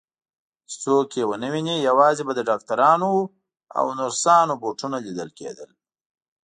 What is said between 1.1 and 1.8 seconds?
یې ونه ویني،